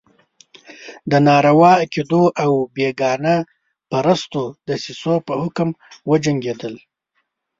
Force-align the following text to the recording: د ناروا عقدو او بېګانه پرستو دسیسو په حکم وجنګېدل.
د 1.11 1.13
ناروا 1.27 1.71
عقدو 1.83 2.23
او 2.43 2.51
بېګانه 2.75 3.35
پرستو 3.89 4.43
دسیسو 4.67 5.13
په 5.27 5.33
حکم 5.41 5.69
وجنګېدل. 6.09 6.75